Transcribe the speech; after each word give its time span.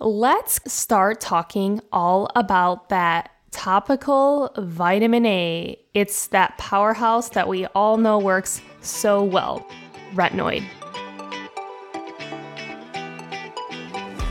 let's 0.00 0.60
start 0.72 1.20
talking 1.20 1.80
all 1.92 2.30
about 2.36 2.88
that 2.88 3.30
topical 3.50 4.52
vitamin 4.56 5.26
A. 5.26 5.78
It's 5.92 6.28
that 6.28 6.56
powerhouse 6.56 7.30
that 7.30 7.48
we 7.48 7.66
all 7.66 7.96
know 7.96 8.18
works 8.18 8.60
so 8.80 9.24
well 9.24 9.66
retinoid. 10.14 10.62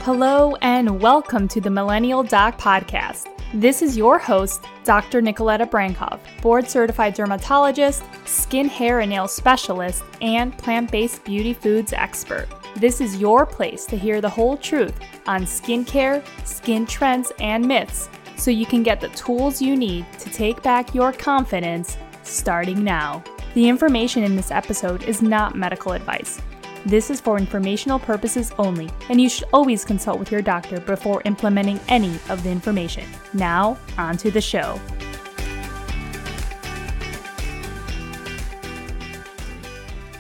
Hello, 0.04 0.56
and 0.62 1.02
welcome 1.02 1.50
to 1.50 1.60
the 1.60 1.70
Millennial 1.70 2.24
Doc 2.24 2.58
Podcast. 2.58 3.28
This 3.54 3.82
is 3.82 3.98
your 3.98 4.18
host, 4.18 4.64
Dr. 4.86 5.22
Nikoleta 5.22 5.70
Brankov, 5.70 6.20
board 6.42 6.70
certified 6.70 7.14
dermatologist, 7.14 8.04
skin, 8.26 8.70
hair, 8.70 9.02
and 9.02 9.10
nail 9.10 9.28
specialist, 9.28 10.04
and 10.22 10.58
plant 10.58 10.92
based 10.92 11.26
beauty 11.26 11.54
foods 11.54 11.92
expert. 11.92 12.48
This 12.78 13.02
is 13.02 13.18
your 13.18 13.44
place 13.44 13.88
to 13.88 13.98
hear 13.98 14.22
the 14.22 14.30
whole 14.30 14.56
truth 14.56 14.94
on 15.26 15.46
skincare, 15.46 16.24
skin 16.46 16.86
trends, 16.86 17.32
and 17.40 17.68
myths 17.68 18.08
so 18.36 18.52
you 18.52 18.68
can 18.68 18.84
get 18.84 19.02
the 19.02 19.10
tools 19.10 19.60
you 19.60 19.76
need 19.76 20.06
to 20.20 20.30
take 20.30 20.62
back 20.62 20.94
your 20.94 21.12
confidence 21.12 21.98
starting 22.22 22.84
now. 22.84 23.24
The 23.56 23.68
information 23.68 24.22
in 24.22 24.36
this 24.36 24.52
episode 24.52 25.02
is 25.06 25.24
not 25.24 25.56
medical 25.56 25.94
advice. 25.94 26.40
This 26.86 27.10
is 27.10 27.20
for 27.20 27.40
informational 27.40 27.98
purposes 27.98 28.52
only, 28.60 28.92
and 29.10 29.20
you 29.20 29.28
should 29.28 29.48
always 29.54 29.84
consult 29.84 30.20
with 30.20 30.32
your 30.32 30.44
doctor 30.44 30.80
before 30.80 31.24
implementing 31.26 31.80
any 31.88 32.20
of 32.30 32.44
the 32.44 32.52
information. 32.52 33.06
Now, 33.34 33.80
on 33.98 34.18
to 34.18 34.30
the 34.30 34.40
show. 34.40 34.80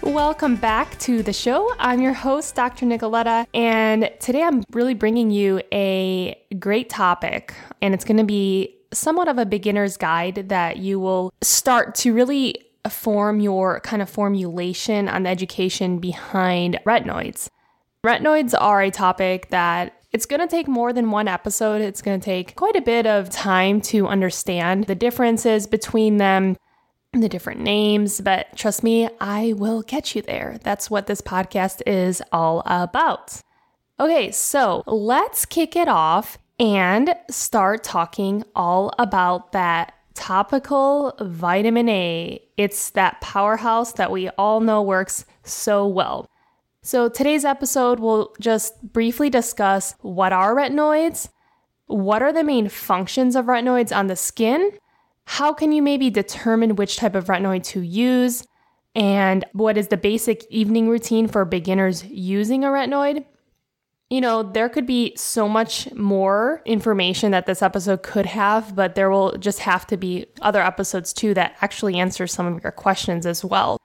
Welcome 0.07 0.55
back 0.55 0.97
to 0.99 1.21
the 1.21 1.33
show. 1.33 1.69
I'm 1.79 1.99
your 1.99 2.13
host, 2.13 2.55
Dr. 2.55 2.85
Nikoleta, 2.85 3.45
and 3.53 4.09
today 4.21 4.41
I'm 4.41 4.63
really 4.71 4.93
bringing 4.93 5.31
you 5.31 5.61
a 5.73 6.41
great 6.57 6.89
topic, 6.89 7.53
and 7.81 7.93
it's 7.93 8.05
going 8.05 8.15
to 8.15 8.23
be 8.23 8.73
somewhat 8.93 9.27
of 9.27 9.37
a 9.37 9.45
beginner's 9.45 9.97
guide 9.97 10.47
that 10.47 10.77
you 10.77 10.97
will 10.97 11.33
start 11.41 11.93
to 11.95 12.13
really 12.13 12.55
form 12.89 13.41
your 13.41 13.81
kind 13.81 14.01
of 14.01 14.09
formulation 14.09 15.09
on 15.09 15.23
the 15.23 15.29
education 15.29 15.99
behind 15.99 16.79
retinoids. 16.85 17.49
Retinoids 18.01 18.55
are 18.57 18.81
a 18.81 18.89
topic 18.89 19.49
that 19.49 20.01
it's 20.13 20.25
going 20.25 20.39
to 20.39 20.47
take 20.47 20.69
more 20.69 20.93
than 20.93 21.11
one 21.11 21.27
episode. 21.27 21.81
It's 21.81 22.01
going 22.01 22.17
to 22.17 22.25
take 22.25 22.55
quite 22.55 22.77
a 22.77 22.81
bit 22.81 23.05
of 23.05 23.29
time 23.29 23.81
to 23.81 24.07
understand 24.07 24.85
the 24.85 24.95
differences 24.95 25.67
between 25.67 26.15
them 26.15 26.55
the 27.13 27.29
different 27.29 27.61
names, 27.61 28.21
but 28.21 28.47
trust 28.55 28.83
me, 28.83 29.09
I 29.19 29.53
will 29.53 29.81
get 29.81 30.15
you 30.15 30.21
there. 30.21 30.57
That's 30.63 30.89
what 30.89 31.07
this 31.07 31.21
podcast 31.21 31.81
is 31.85 32.21
all 32.31 32.63
about. 32.65 33.41
Okay, 33.99 34.31
so 34.31 34.83
let's 34.85 35.45
kick 35.45 35.75
it 35.75 35.87
off 35.87 36.37
and 36.59 37.15
start 37.29 37.83
talking 37.83 38.43
all 38.55 38.93
about 38.99 39.51
that 39.53 39.93
topical 40.13 41.13
vitamin 41.21 41.89
A. 41.89 42.41
It's 42.57 42.91
that 42.91 43.21
powerhouse 43.21 43.93
that 43.93 44.11
we 44.11 44.29
all 44.29 44.59
know 44.59 44.81
works 44.81 45.25
so 45.43 45.87
well. 45.87 46.27
So, 46.83 47.09
today's 47.09 47.43
episode 47.43 47.99
will 47.99 48.35
just 48.39 48.81
briefly 48.81 49.29
discuss 49.29 49.93
what 50.01 50.31
are 50.31 50.55
retinoids, 50.55 51.29
what 51.87 52.21
are 52.21 52.31
the 52.31 52.43
main 52.43 52.69
functions 52.69 53.35
of 53.35 53.45
retinoids 53.45 53.95
on 53.95 54.07
the 54.07 54.15
skin, 54.15 54.71
how 55.29 55.51
can 55.51 55.73
you 55.73 55.81
maybe 55.81 56.09
determine 56.09 56.77
which 56.77 56.95
type 56.95 57.13
of 57.13 57.25
retinoid 57.25 57.63
to 57.65 57.81
use? 57.81 58.47
And 58.95 59.43
what 59.51 59.77
is 59.77 59.89
the 59.89 59.97
basic 59.97 60.45
evening 60.49 60.87
routine 60.87 61.27
for 61.27 61.43
beginners 61.43 62.05
using 62.05 62.63
a 62.63 62.69
retinoid? 62.69 63.25
You 64.09 64.21
know, 64.21 64.41
there 64.41 64.69
could 64.69 64.87
be 64.87 65.13
so 65.17 65.49
much 65.49 65.93
more 65.93 66.61
information 66.65 67.31
that 67.31 67.45
this 67.45 67.61
episode 67.61 68.03
could 68.03 68.25
have, 68.25 68.73
but 68.73 68.95
there 68.95 69.09
will 69.09 69.37
just 69.37 69.59
have 69.59 69.85
to 69.87 69.97
be 69.97 70.27
other 70.41 70.61
episodes 70.61 71.11
too 71.11 71.33
that 71.33 71.57
actually 71.59 71.99
answer 71.99 72.25
some 72.25 72.47
of 72.47 72.63
your 72.63 72.71
questions 72.71 73.25
as 73.25 73.43
well. 73.43 73.81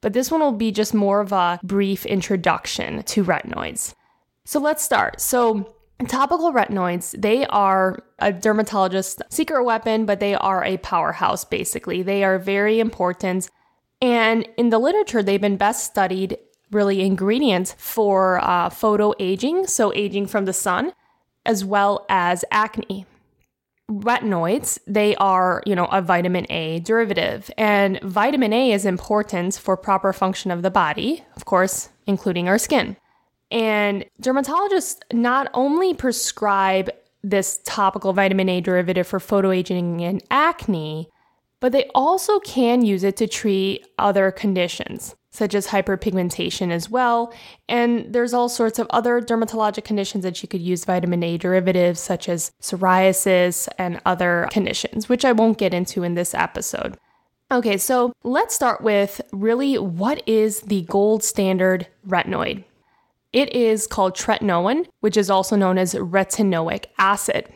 But 0.00 0.14
this 0.14 0.30
one 0.30 0.40
will 0.40 0.52
be 0.52 0.72
just 0.72 0.94
more 0.94 1.20
of 1.20 1.30
a 1.30 1.60
brief 1.62 2.06
introduction 2.06 3.02
to 3.02 3.22
retinoids. 3.22 3.94
So 4.46 4.60
let's 4.60 4.82
start. 4.82 5.20
So, 5.20 5.75
Topical 6.04 6.52
retinoids, 6.52 7.20
they 7.20 7.46
are 7.46 7.98
a 8.18 8.30
dermatologist's 8.30 9.22
secret 9.30 9.64
weapon, 9.64 10.04
but 10.04 10.20
they 10.20 10.34
are 10.34 10.62
a 10.62 10.76
powerhouse 10.78 11.44
basically. 11.44 12.02
They 12.02 12.22
are 12.22 12.38
very 12.38 12.80
important. 12.80 13.48
And 14.02 14.46
in 14.58 14.68
the 14.68 14.78
literature, 14.78 15.22
they've 15.22 15.40
been 15.40 15.56
best 15.56 15.84
studied 15.84 16.36
really 16.70 17.00
ingredients 17.00 17.74
for 17.78 18.44
uh, 18.44 18.68
photo 18.68 19.14
aging, 19.18 19.66
so 19.66 19.92
aging 19.94 20.26
from 20.26 20.44
the 20.44 20.52
sun, 20.52 20.92
as 21.46 21.64
well 21.64 22.04
as 22.08 22.44
acne. 22.50 23.06
Retinoids, 23.90 24.78
they 24.86 25.14
are, 25.16 25.62
you 25.64 25.76
know, 25.76 25.86
a 25.86 26.02
vitamin 26.02 26.44
A 26.50 26.80
derivative, 26.80 27.50
and 27.56 28.00
vitamin 28.02 28.52
A 28.52 28.72
is 28.72 28.84
important 28.84 29.54
for 29.54 29.76
proper 29.76 30.12
function 30.12 30.50
of 30.50 30.62
the 30.62 30.72
body, 30.72 31.24
of 31.36 31.44
course, 31.44 31.88
including 32.06 32.48
our 32.48 32.58
skin. 32.58 32.96
And 33.50 34.04
dermatologists 34.20 34.98
not 35.12 35.48
only 35.54 35.94
prescribe 35.94 36.90
this 37.22 37.60
topical 37.64 38.12
vitamin 38.12 38.48
A 38.48 38.60
derivative 38.60 39.06
for 39.06 39.18
photoaging 39.18 40.02
and 40.02 40.22
acne, 40.30 41.08
but 41.60 41.72
they 41.72 41.90
also 41.94 42.38
can 42.40 42.84
use 42.84 43.02
it 43.02 43.16
to 43.16 43.26
treat 43.26 43.86
other 43.98 44.30
conditions, 44.30 45.16
such 45.30 45.54
as 45.54 45.68
hyperpigmentation 45.68 46.70
as 46.70 46.90
well. 46.90 47.32
And 47.68 48.12
there's 48.12 48.34
all 48.34 48.48
sorts 48.48 48.78
of 48.78 48.86
other 48.90 49.20
dermatologic 49.20 49.84
conditions 49.84 50.22
that 50.22 50.42
you 50.42 50.48
could 50.48 50.60
use 50.60 50.84
vitamin 50.84 51.22
A 51.22 51.38
derivatives, 51.38 51.98
such 51.98 52.28
as 52.28 52.52
psoriasis 52.60 53.68
and 53.78 54.00
other 54.04 54.48
conditions, 54.50 55.08
which 55.08 55.24
I 55.24 55.32
won't 55.32 55.58
get 55.58 55.74
into 55.74 56.02
in 56.02 56.14
this 56.14 56.34
episode. 56.34 56.96
Okay, 57.50 57.78
so 57.78 58.12
let's 58.22 58.54
start 58.54 58.80
with 58.80 59.20
really 59.32 59.78
what 59.78 60.22
is 60.28 60.60
the 60.60 60.82
gold 60.82 61.22
standard 61.22 61.86
retinoid? 62.06 62.64
It 63.36 63.52
is 63.52 63.86
called 63.86 64.16
tretinoin, 64.16 64.86
which 65.00 65.18
is 65.18 65.28
also 65.28 65.56
known 65.56 65.76
as 65.76 65.92
retinoic 65.92 66.86
acid. 66.96 67.52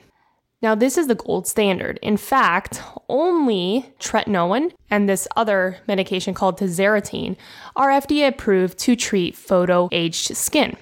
Now, 0.60 0.74
this 0.74 0.98
is 0.98 1.06
the 1.06 1.14
gold 1.14 1.46
standard. 1.46 1.98
In 2.02 2.18
fact, 2.18 2.82
only 3.08 3.90
tretinoin 3.98 4.72
and 4.90 5.08
this 5.08 5.26
other 5.36 5.78
medication 5.88 6.34
called 6.34 6.58
tazarotene 6.58 7.34
are 7.76 7.88
FDA 7.88 8.28
approved 8.28 8.76
to 8.80 8.94
treat 8.94 9.34
photo 9.34 9.88
aged 9.90 10.36
skin. 10.36 10.76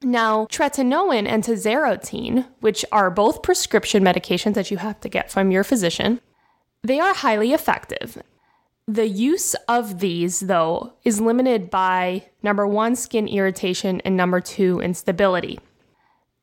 Now, 0.00 0.46
tretinoin 0.46 1.28
and 1.28 1.44
tazarotene, 1.44 2.46
which 2.60 2.86
are 2.90 3.10
both 3.10 3.42
prescription 3.42 4.02
medications 4.02 4.54
that 4.54 4.70
you 4.70 4.78
have 4.78 4.98
to 5.00 5.10
get 5.10 5.30
from 5.30 5.50
your 5.50 5.62
physician, 5.62 6.22
they 6.82 6.98
are 7.00 7.12
highly 7.12 7.52
effective 7.52 8.22
the 8.88 9.06
use 9.06 9.54
of 9.68 10.00
these, 10.00 10.40
though, 10.40 10.94
is 11.04 11.20
limited 11.20 11.70
by 11.70 12.26
number 12.42 12.66
one, 12.66 12.96
skin 12.96 13.28
irritation, 13.28 14.00
and 14.04 14.16
number 14.16 14.40
two, 14.40 14.80
instability. 14.80 15.60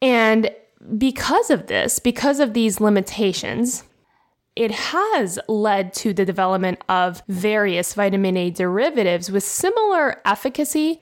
And 0.02 0.50
because 0.98 1.50
of 1.50 1.68
this, 1.68 2.00
because 2.00 2.40
of 2.40 2.54
these 2.54 2.80
limitations, 2.80 3.84
it 4.56 4.72
has 4.72 5.38
led 5.48 5.94
to 5.94 6.14
the 6.14 6.26
development 6.26 6.82
of 6.88 7.22
various 7.28 7.94
vitamin 7.94 8.38
A 8.38 8.50
derivatives 8.50 9.30
with 9.30 9.44
similar 9.44 10.22
efficacy, 10.26 11.02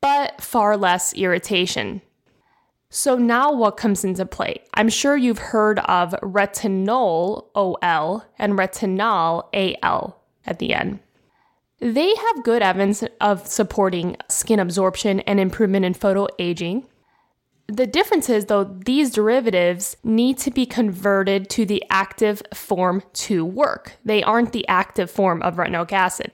but 0.00 0.40
far 0.40 0.76
less 0.76 1.12
irritation. 1.14 2.02
So, 2.90 3.16
now 3.16 3.52
what 3.52 3.76
comes 3.76 4.04
into 4.04 4.24
play? 4.24 4.62
I'm 4.74 4.88
sure 4.88 5.16
you've 5.16 5.38
heard 5.38 5.80
of 5.80 6.12
retinol 6.22 7.46
OL 7.54 8.24
and 8.38 8.56
retinal 8.56 9.48
AL 9.52 10.17
at 10.48 10.58
the 10.58 10.74
end. 10.74 11.00
They 11.80 12.14
have 12.14 12.42
good 12.42 12.62
evidence 12.62 13.04
of 13.20 13.46
supporting 13.46 14.16
skin 14.28 14.58
absorption 14.58 15.20
and 15.20 15.38
improvement 15.38 15.84
in 15.84 15.94
photo 15.94 16.26
aging. 16.38 16.86
The 17.68 17.86
difference 17.86 18.30
is, 18.30 18.46
though, 18.46 18.64
these 18.64 19.12
derivatives 19.12 19.96
need 20.02 20.38
to 20.38 20.50
be 20.50 20.66
converted 20.66 21.50
to 21.50 21.66
the 21.66 21.84
active 21.90 22.42
form 22.52 23.02
to 23.12 23.44
work. 23.44 23.92
They 24.04 24.22
aren't 24.22 24.52
the 24.52 24.66
active 24.66 25.10
form 25.10 25.42
of 25.42 25.56
retinoic 25.56 25.92
acid. 25.92 26.32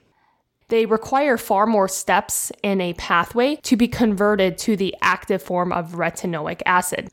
They 0.68 0.86
require 0.86 1.36
far 1.36 1.66
more 1.66 1.88
steps 1.88 2.50
in 2.62 2.80
a 2.80 2.94
pathway 2.94 3.56
to 3.56 3.76
be 3.76 3.88
converted 3.88 4.56
to 4.58 4.76
the 4.76 4.94
active 5.02 5.42
form 5.42 5.72
of 5.72 5.92
retinoic 5.92 6.62
acid. 6.64 7.10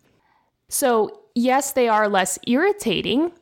So, 0.69 1.23
yes, 1.35 1.73
they 1.73 1.89
are 1.89 2.07
less 2.07 2.39
irritating, 2.47 3.33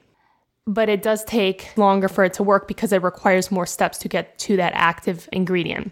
but 0.70 0.88
it 0.88 1.02
does 1.02 1.24
take 1.24 1.76
longer 1.78 2.08
for 2.08 2.24
it 2.24 2.34
to 2.34 2.44
work 2.44 2.68
because 2.68 2.94
it 2.94 3.02
requires 3.02 3.50
more 3.50 3.66
steps 3.66 3.98
to 3.98 4.08
get 4.08 4.38
to 4.38 4.56
that 4.58 4.72
active 4.76 5.28
ingredient. 5.32 5.92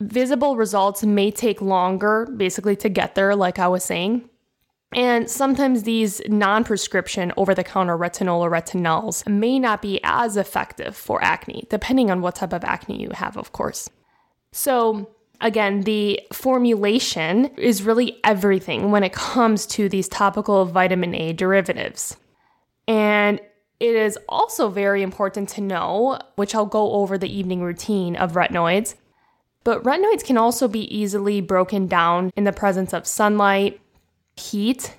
Visible 0.00 0.54
results 0.54 1.02
may 1.02 1.32
take 1.32 1.60
longer, 1.60 2.28
basically, 2.36 2.76
to 2.76 2.88
get 2.88 3.16
there, 3.16 3.34
like 3.34 3.58
I 3.58 3.66
was 3.66 3.82
saying. 3.82 4.30
And 4.94 5.28
sometimes 5.28 5.82
these 5.82 6.22
non 6.28 6.62
prescription 6.62 7.32
over 7.36 7.52
the 7.52 7.64
counter 7.64 7.98
retinol 7.98 8.38
or 8.38 8.50
retinols 8.50 9.28
may 9.28 9.58
not 9.58 9.82
be 9.82 9.98
as 10.04 10.36
effective 10.36 10.94
for 10.94 11.22
acne, 11.24 11.66
depending 11.68 12.12
on 12.12 12.20
what 12.20 12.36
type 12.36 12.52
of 12.52 12.62
acne 12.62 13.02
you 13.02 13.10
have, 13.10 13.36
of 13.36 13.50
course. 13.52 13.90
So, 14.52 15.10
Again, 15.40 15.80
the 15.80 16.20
formulation 16.32 17.46
is 17.56 17.82
really 17.82 18.18
everything 18.22 18.92
when 18.92 19.02
it 19.02 19.12
comes 19.12 19.66
to 19.66 19.88
these 19.88 20.08
topical 20.08 20.64
vitamin 20.64 21.12
A 21.14 21.32
derivatives. 21.32 22.16
And 22.86 23.40
it 23.88 23.96
is 23.96 24.18
also 24.28 24.68
very 24.68 25.02
important 25.02 25.48
to 25.50 25.60
know, 25.60 26.18
which 26.36 26.54
I'll 26.54 26.66
go 26.66 26.92
over 26.92 27.18
the 27.18 27.32
evening 27.32 27.62
routine 27.62 28.16
of 28.16 28.32
retinoids, 28.32 28.94
but 29.64 29.82
retinoids 29.82 30.24
can 30.24 30.36
also 30.36 30.68
be 30.68 30.94
easily 30.94 31.40
broken 31.40 31.86
down 31.86 32.30
in 32.36 32.44
the 32.44 32.52
presence 32.52 32.92
of 32.92 33.06
sunlight, 33.06 33.80
heat, 34.36 34.96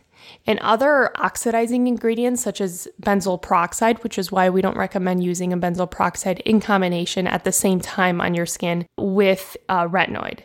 and 0.48 0.60
other 0.60 1.12
oxidizing 1.20 1.88
ingredients 1.88 2.42
such 2.42 2.62
as 2.62 2.88
benzoyl 3.02 3.42
peroxide, 3.42 4.04
which 4.04 4.18
is 4.18 4.32
why 4.32 4.50
we 4.50 4.62
don't 4.62 4.78
recommend 4.78 5.24
using 5.24 5.54
a 5.54 5.58
benzoyl 5.58 5.90
peroxide 5.90 6.40
in 6.42 6.60
combination 6.60 7.28
at 7.28 7.44
the 7.44 7.52
same 7.52 7.80
time 7.80 8.22
on 8.22 8.34
your 8.34 8.46
skin 8.46 8.86
with 8.98 9.58
uh, 9.70 9.88
retinoid. 9.88 10.40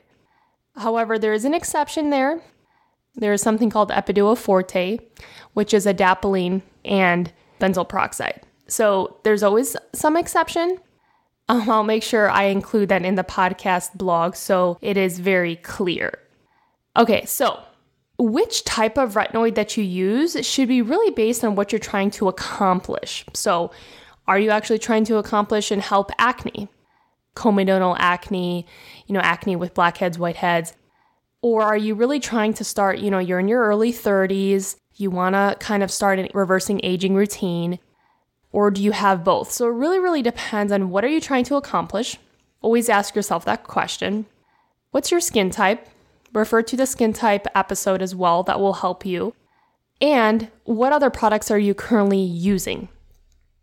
However, 0.76 1.18
there 1.18 1.32
is 1.32 1.44
an 1.44 1.54
exception 1.54 2.10
there. 2.10 2.40
There 3.14 3.32
is 3.32 3.42
something 3.42 3.70
called 3.70 3.90
Epiduo 3.90 4.36
Forte, 4.36 4.98
which 5.54 5.74
is 5.74 5.86
adapalene 5.86 6.62
and 6.84 7.32
benzoyl 7.60 7.88
peroxide. 7.88 8.42
So 8.66 9.18
there's 9.24 9.42
always 9.42 9.76
some 9.94 10.16
exception. 10.16 10.78
Um, 11.48 11.68
I'll 11.68 11.84
make 11.84 12.02
sure 12.02 12.30
I 12.30 12.44
include 12.44 12.88
that 12.90 13.04
in 13.04 13.16
the 13.16 13.24
podcast 13.24 13.94
blog 13.94 14.36
so 14.36 14.78
it 14.80 14.96
is 14.96 15.18
very 15.18 15.56
clear. 15.56 16.18
Okay, 16.96 17.24
so 17.24 17.60
which 18.20 18.64
type 18.64 18.98
of 18.98 19.14
retinoid 19.14 19.54
that 19.54 19.76
you 19.76 19.82
use 19.82 20.36
should 20.46 20.68
be 20.68 20.82
really 20.82 21.10
based 21.10 21.42
on 21.42 21.54
what 21.54 21.72
you're 21.72 21.78
trying 21.78 22.10
to 22.12 22.28
accomplish. 22.28 23.24
So, 23.34 23.70
are 24.28 24.38
you 24.38 24.50
actually 24.50 24.78
trying 24.78 25.04
to 25.06 25.16
accomplish 25.16 25.70
and 25.70 25.80
help 25.80 26.12
acne? 26.18 26.68
Comedonal 27.34 27.96
acne, 27.98 28.66
you 29.06 29.14
know, 29.14 29.20
acne 29.20 29.56
with 29.56 29.74
blackheads, 29.74 30.18
whiteheads. 30.18 30.74
Or 31.42 31.62
are 31.62 31.76
you 31.76 31.94
really 31.94 32.20
trying 32.20 32.52
to 32.54 32.64
start, 32.64 32.98
you 32.98 33.10
know, 33.10 33.18
you're 33.18 33.40
in 33.40 33.48
your 33.48 33.64
early 33.64 33.92
30s, 33.92 34.76
you 35.00 35.10
want 35.10 35.34
to 35.34 35.56
kind 35.58 35.82
of 35.82 35.90
start 35.90 36.18
a 36.18 36.28
reversing 36.34 36.80
aging 36.82 37.14
routine, 37.14 37.78
or 38.52 38.70
do 38.70 38.82
you 38.82 38.92
have 38.92 39.24
both? 39.24 39.50
So 39.50 39.66
it 39.66 39.72
really, 39.72 39.98
really 39.98 40.22
depends 40.22 40.72
on 40.72 40.90
what 40.90 41.04
are 41.04 41.08
you 41.08 41.20
trying 41.20 41.44
to 41.44 41.56
accomplish. 41.56 42.18
Always 42.62 42.88
ask 42.88 43.14
yourself 43.14 43.44
that 43.44 43.64
question. 43.64 44.26
What's 44.90 45.10
your 45.10 45.20
skin 45.20 45.50
type? 45.50 45.88
Refer 46.32 46.62
to 46.62 46.76
the 46.76 46.86
skin 46.86 47.12
type 47.12 47.46
episode 47.54 48.02
as 48.02 48.14
well, 48.14 48.42
that 48.44 48.60
will 48.60 48.74
help 48.74 49.06
you. 49.06 49.34
And 50.00 50.48
what 50.64 50.92
other 50.92 51.10
products 51.10 51.50
are 51.50 51.58
you 51.58 51.74
currently 51.74 52.20
using? 52.20 52.88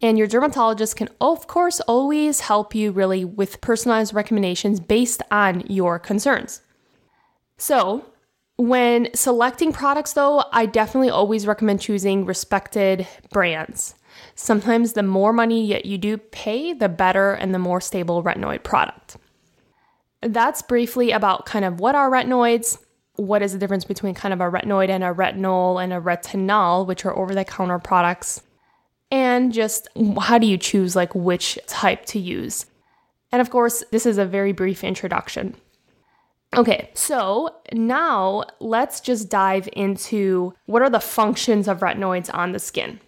And 0.01 0.18
your 0.18 0.28
dermatologist 0.28 0.95
can, 0.95 1.10
of 1.19 1.48
course, 1.48 1.80
always 1.81 2.42
help 2.42 2.75
you 2.75 2.92
really 2.92 3.25
with 3.25 3.62
personalized 3.62 4.13
recommendations 4.13 4.80
based 4.80 5.24
on 5.31 5.62
your 5.68 5.98
concerns. 5.98 6.62
So, 7.57 8.06
when 8.57 9.09
selecting 9.13 9.71
products, 9.71 10.13
though, 10.13 10.44
I 10.51 10.65
definitely 10.65 11.09
always 11.09 11.48
recommend 11.48 11.81
choosing 11.81 12.25
respected 12.25 13.07
brands. 13.31 13.95
Sometimes 14.36 14.94
the 14.94 15.04
more 15.04 15.31
money 15.31 15.81
you 15.86 15.98
do 15.98 16.18
pay, 16.18 16.74
the 16.74 16.89
better 16.89 17.33
and 17.33 17.54
the 17.54 17.59
more 17.59 17.80
stable 17.80 18.24
retinoid 18.24 18.63
product 18.63 19.18
that's 20.21 20.62
briefly 20.62 21.12
about 21.12 21.45
kind 21.45 21.65
of 21.65 21.80
what 21.80 21.95
are 21.95 22.09
retinoids, 22.09 22.80
what 23.15 23.42
is 23.42 23.54
the 23.54 23.59
difference 23.59 23.86
between 23.86 24.13
kind 24.13 24.33
of 24.33 24.42
a 24.42 24.45
retinoid 24.45 24.89
and 24.89 25.04
a 25.04 25.13
retinol 25.13 25.83
and 25.83 25.94
a 25.94 26.00
retinal, 26.00 26.86
which 26.86 27.06
are 27.06 27.18
over 27.18 27.33
the 27.33 27.45
counter 27.45 27.80
products, 27.80 28.42
and 29.12 29.54
just 29.54 29.88
how 30.19 30.38
do 30.38 30.48
you 30.48 30.57
choose 30.57 30.95
like 30.95 31.13
which 31.15 31.57
type 31.68 32.06
to 32.06 32.19
use. 32.19 32.65
And 33.31 33.42
of 33.42 33.50
course, 33.50 33.83
this 33.92 34.06
is 34.06 34.18
a 34.18 34.25
very 34.25 34.51
brief 34.51 34.83
introduction. 34.83 35.56
Okay, 36.57 36.89
so 36.95 37.56
now 37.71 38.44
let's 38.59 39.00
just 39.00 39.30
dive 39.30 39.69
into 39.74 40.56
what 40.65 40.81
are 40.81 40.89
the 40.89 41.00
functions 41.00 41.68
of 41.68 41.81
retinoids 41.81 42.33
on 42.33 42.51
the 42.51 42.57
skin. 42.59 43.00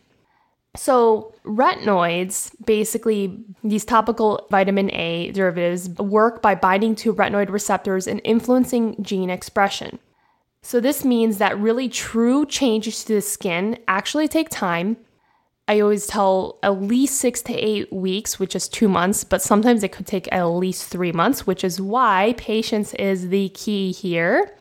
So, 0.76 1.34
retinoids, 1.44 2.52
basically, 2.64 3.44
these 3.64 3.84
topical 3.84 4.48
vitamin 4.52 4.92
A 4.94 5.32
derivatives, 5.32 5.90
work 5.90 6.44
by 6.44 6.54
binding 6.54 6.94
to 6.98 7.14
retinoid 7.14 7.50
receptors 7.50 8.06
and 8.06 8.22
influencing 8.24 9.02
gene 9.02 9.32
expression. 9.32 9.98
So, 10.62 10.80
this 10.80 11.04
means 11.04 11.40
that 11.40 11.58
really 11.60 11.90
true 11.90 12.46
changes 12.46 13.04
to 13.06 13.16
the 13.16 13.22
skin 13.22 13.80
actually 13.88 14.28
take 14.28 14.50
time. 14.50 14.98
I 15.70 15.82
always 15.82 16.08
tell 16.08 16.58
at 16.64 16.82
least 16.82 17.20
six 17.20 17.44
to 17.44 17.54
eight 17.54 17.94
weeks, 17.94 18.40
which 18.40 18.56
is 18.56 18.68
two 18.68 18.90
months, 18.90 19.24
but 19.24 19.40
sometimes 19.40 19.84
it 19.84 19.92
could 19.92 20.08
take 20.08 20.28
at 20.32 20.44
least 20.46 20.86
three 20.86 21.12
months, 21.12 21.46
which 21.46 21.64
is 21.64 21.80
why 21.80 22.34
patience 22.38 22.96
is 22.96 23.30
the 23.30 23.50
key 23.50 23.92
here. 23.92 24.58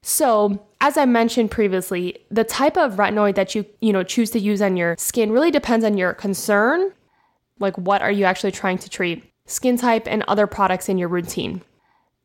So, 0.00 0.66
as 0.80 0.96
I 0.96 1.04
mentioned 1.04 1.50
previously, 1.50 2.24
the 2.30 2.44
type 2.44 2.78
of 2.78 2.94
retinoid 2.94 3.34
that 3.34 3.54
you, 3.54 3.66
you 3.82 3.92
know, 3.92 4.02
choose 4.02 4.30
to 4.30 4.38
use 4.38 4.62
on 4.62 4.78
your 4.78 4.96
skin 4.96 5.32
really 5.32 5.50
depends 5.50 5.84
on 5.84 5.98
your 5.98 6.14
concern, 6.14 6.94
like 7.58 7.76
what 7.76 8.00
are 8.00 8.10
you 8.10 8.24
actually 8.24 8.52
trying 8.52 8.78
to 8.78 8.88
treat, 8.88 9.30
skin 9.44 9.76
type 9.76 10.08
and 10.08 10.24
other 10.28 10.46
products 10.46 10.88
in 10.88 10.96
your 10.96 11.08
routine. 11.08 11.60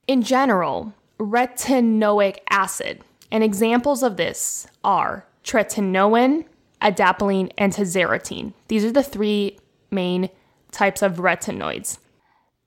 In 0.08 0.22
general, 0.22 0.94
retinoic 1.20 2.38
acid, 2.50 3.02
and 3.34 3.44
examples 3.44 4.02
of 4.02 4.16
this 4.16 4.66
are 4.82 5.26
tretinoin, 5.44 6.46
adapalene, 6.84 7.52
and 7.58 7.74
tazarotene. 7.74 8.54
These 8.68 8.86
are 8.86 8.92
the 8.92 9.04
three 9.04 9.58
main 9.90 10.30
types 10.72 11.02
of 11.02 11.18
retinoids. 11.18 11.98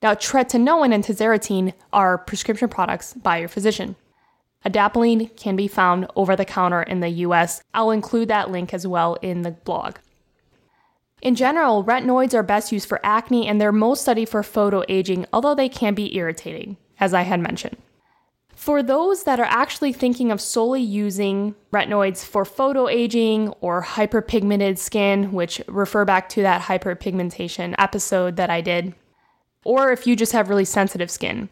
Now, 0.03 0.15
tretinoin 0.15 0.93
and 0.93 1.05
tazarotene 1.05 1.75
are 1.93 2.19
prescription 2.19 2.69
products 2.69 3.15
by 3.15 3.39
your 3.39 3.49
physician. 3.49 3.97
Adapalene 4.65 5.35
can 5.37 5.55
be 5.55 5.69
found 5.69 6.07
over 6.17 6.35
the 6.35 6.45
counter 6.45 6.83
in 6.83 7.01
the 7.01 7.09
US. 7.09 7.63
I'll 7.73 7.91
include 7.91 8.29
that 8.29 8.51
link 8.51 8.75
as 8.75 8.87
well 8.87 9.15
in 9.23 9.43
the 9.43 9.53
blog. 9.53 9.97
In 11.23 11.35
general, 11.35 11.85
retinoids 11.85 12.35
are 12.35 12.43
best 12.43 12.73
used 12.73 12.89
for 12.89 13.01
acne 13.05 13.47
and 13.47 13.61
they're 13.61 13.73
most 13.73 14.03
studied 14.03 14.29
for 14.29 14.43
photo 14.43 14.83
aging, 14.89 15.27
although 15.33 15.55
they 15.55 15.69
can 15.69 15.95
be 15.95 16.15
irritating, 16.17 16.77
as 17.01 17.15
I 17.15 17.23
had 17.23 17.41
mentioned. 17.41 17.77
For 18.57 18.83
those 18.83 19.25
that 19.25 19.39
are 19.39 19.45
actually 19.45 19.93
thinking 19.93 20.33
of 20.33 20.41
solely 20.41 20.81
using 20.81 21.55
retinoids 21.75 22.25
for 22.25 22.47
photo 22.47 22.89
aging 22.89 23.51
or 23.61 23.83
hyperpigmented 23.83 24.79
skin, 24.79 25.33
which 25.33 25.61
refer 25.69 26.07
back 26.07 26.31
to 26.31 26.43
that 26.43 26.63
hyperpigmentation 26.63 27.75
episode 27.79 28.37
that 28.37 28.49
I 28.49 28.63
did, 28.63 28.95
or 29.63 29.93
if 29.93 30.07
you 30.07 30.17
just 30.17 30.33
have 30.33 30.49
really 30.49 30.65
sensitive 30.65 31.11
skin, 31.11 31.51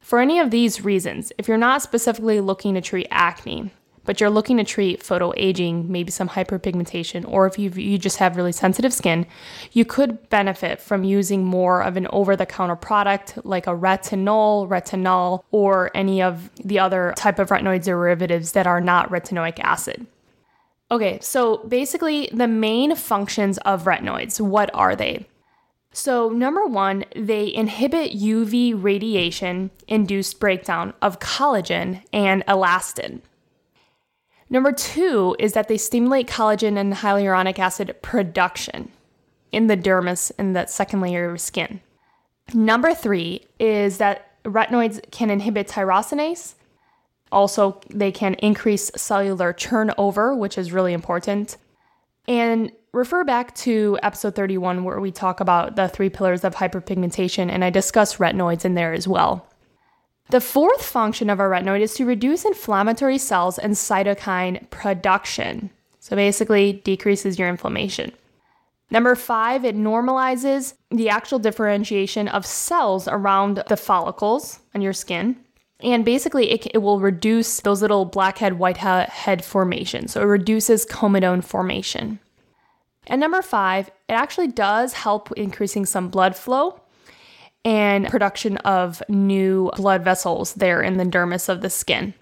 for 0.00 0.18
any 0.18 0.40
of 0.40 0.50
these 0.50 0.84
reasons, 0.84 1.32
if 1.38 1.46
you're 1.46 1.56
not 1.56 1.80
specifically 1.80 2.40
looking 2.40 2.74
to 2.74 2.80
treat 2.80 3.06
acne, 3.12 3.70
but 4.04 4.20
you're 4.20 4.30
looking 4.30 4.56
to 4.56 4.64
treat 4.64 5.02
photo 5.02 5.32
aging, 5.36 5.90
maybe 5.90 6.10
some 6.10 6.28
hyperpigmentation, 6.28 7.26
or 7.28 7.46
if 7.46 7.58
you 7.58 7.70
you 7.70 7.98
just 7.98 8.18
have 8.18 8.36
really 8.36 8.52
sensitive 8.52 8.92
skin, 8.92 9.26
you 9.72 9.84
could 9.84 10.28
benefit 10.28 10.80
from 10.80 11.04
using 11.04 11.44
more 11.44 11.82
of 11.82 11.96
an 11.96 12.06
over-the-counter 12.10 12.76
product 12.76 13.38
like 13.44 13.66
a 13.66 13.70
retinol, 13.70 14.68
retinal, 14.68 15.44
or 15.50 15.90
any 15.94 16.22
of 16.22 16.50
the 16.64 16.78
other 16.78 17.12
type 17.16 17.38
of 17.38 17.48
retinoid 17.50 17.84
derivatives 17.84 18.52
that 18.52 18.66
are 18.66 18.80
not 18.80 19.10
retinoic 19.10 19.58
acid. 19.60 20.06
Okay, 20.90 21.18
so 21.20 21.58
basically 21.68 22.28
the 22.32 22.48
main 22.48 22.94
functions 22.94 23.56
of 23.58 23.84
retinoids, 23.84 24.40
what 24.40 24.70
are 24.74 24.94
they? 24.94 25.26
So, 25.94 26.30
number 26.30 26.66
one, 26.66 27.04
they 27.14 27.52
inhibit 27.52 28.12
UV 28.12 28.82
radiation 28.82 29.70
induced 29.86 30.40
breakdown 30.40 30.94
of 31.02 31.18
collagen 31.18 32.02
and 32.12 32.44
elastin. 32.46 33.20
Number 34.52 34.70
two 34.70 35.34
is 35.38 35.54
that 35.54 35.68
they 35.68 35.78
stimulate 35.78 36.26
collagen 36.26 36.76
and 36.76 36.92
hyaluronic 36.92 37.58
acid 37.58 37.96
production 38.02 38.92
in 39.50 39.66
the 39.66 39.78
dermis 39.78 40.30
in 40.38 40.52
that 40.52 40.68
second 40.68 41.00
layer 41.00 41.30
of 41.30 41.40
skin. 41.40 41.80
Number 42.52 42.94
three 42.94 43.46
is 43.58 43.96
that 43.96 44.42
retinoids 44.44 45.10
can 45.10 45.30
inhibit 45.30 45.68
tyrosinase. 45.68 46.52
Also, 47.32 47.80
they 47.88 48.12
can 48.12 48.34
increase 48.34 48.90
cellular 48.94 49.54
turnover, 49.54 50.34
which 50.34 50.58
is 50.58 50.70
really 50.70 50.92
important. 50.92 51.56
And 52.28 52.72
refer 52.92 53.24
back 53.24 53.54
to 53.54 53.98
episode 54.02 54.34
31 54.34 54.84
where 54.84 55.00
we 55.00 55.12
talk 55.12 55.40
about 55.40 55.76
the 55.76 55.88
three 55.88 56.10
pillars 56.10 56.44
of 56.44 56.56
hyperpigmentation, 56.56 57.50
and 57.50 57.64
I 57.64 57.70
discuss 57.70 58.18
retinoids 58.18 58.66
in 58.66 58.74
there 58.74 58.92
as 58.92 59.08
well. 59.08 59.48
The 60.32 60.40
fourth 60.40 60.82
function 60.82 61.28
of 61.28 61.40
a 61.40 61.42
retinoid 61.42 61.82
is 61.82 61.92
to 61.96 62.06
reduce 62.06 62.46
inflammatory 62.46 63.18
cells 63.18 63.58
and 63.58 63.74
cytokine 63.74 64.70
production. 64.70 65.68
So 66.00 66.16
basically, 66.16 66.80
decreases 66.84 67.38
your 67.38 67.50
inflammation. 67.50 68.12
Number 68.90 69.14
five, 69.14 69.62
it 69.66 69.76
normalizes 69.76 70.72
the 70.90 71.10
actual 71.10 71.38
differentiation 71.38 72.28
of 72.28 72.46
cells 72.46 73.06
around 73.08 73.62
the 73.68 73.76
follicles 73.76 74.60
on 74.74 74.80
your 74.80 74.94
skin. 74.94 75.36
And 75.80 76.02
basically, 76.02 76.50
it, 76.50 76.66
it 76.72 76.78
will 76.78 76.98
reduce 76.98 77.60
those 77.60 77.82
little 77.82 78.06
blackhead, 78.06 78.58
whitehead 78.58 79.44
formations. 79.44 80.12
So 80.12 80.22
it 80.22 80.24
reduces 80.24 80.86
comedone 80.86 81.44
formation. 81.44 82.20
And 83.06 83.20
number 83.20 83.42
five, 83.42 83.88
it 84.08 84.14
actually 84.14 84.48
does 84.48 84.94
help 84.94 85.30
increasing 85.32 85.84
some 85.84 86.08
blood 86.08 86.34
flow. 86.34 86.80
And 87.64 88.08
production 88.08 88.56
of 88.58 89.02
new 89.08 89.70
blood 89.76 90.04
vessels 90.04 90.54
there 90.54 90.82
in 90.82 90.96
the 90.96 91.04
dermis 91.04 91.48
of 91.48 91.60
the 91.60 91.70
skin. 91.70 92.14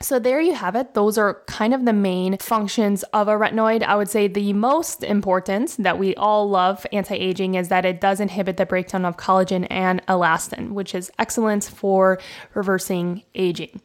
So, 0.00 0.20
there 0.20 0.40
you 0.40 0.54
have 0.54 0.76
it. 0.76 0.94
Those 0.94 1.18
are 1.18 1.42
kind 1.48 1.74
of 1.74 1.84
the 1.84 1.92
main 1.92 2.38
functions 2.38 3.02
of 3.12 3.26
a 3.26 3.32
retinoid. 3.32 3.82
I 3.82 3.96
would 3.96 4.08
say 4.08 4.28
the 4.28 4.52
most 4.52 5.02
important 5.02 5.76
that 5.80 5.98
we 5.98 6.14
all 6.14 6.48
love 6.48 6.86
anti 6.92 7.16
aging 7.16 7.56
is 7.56 7.66
that 7.68 7.84
it 7.84 8.00
does 8.00 8.20
inhibit 8.20 8.58
the 8.58 8.66
breakdown 8.66 9.04
of 9.04 9.16
collagen 9.16 9.66
and 9.70 10.00
elastin, 10.06 10.70
which 10.70 10.94
is 10.94 11.10
excellent 11.18 11.64
for 11.64 12.20
reversing 12.54 13.24
aging. 13.34 13.80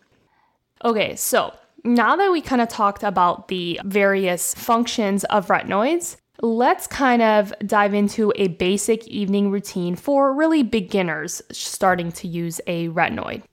Okay, 0.85 1.15
so 1.15 1.51
now 1.83 2.15
that 2.15 2.31
we 2.31 2.41
kind 2.41 2.62
of 2.62 2.69
talked 2.69 3.01
about 3.01 3.47
the 3.47 3.79
various 3.83 4.53
functions 4.53 5.23
of 5.25 5.47
retinoids, 5.47 6.17
let's 6.42 6.88
kind 6.88 7.22
of 7.22 7.54
dive 7.66 7.94
into 7.94 8.34
a 8.36 8.48
basic 8.48 9.08
evening 9.08 9.52
routine 9.52 9.96
for 9.96 10.34
really 10.34 10.63
beginners 10.63 11.42
starting 11.52 12.12
to 12.12 12.28
use 12.28 12.60
a 12.68 12.90
retinoid. 12.90 13.44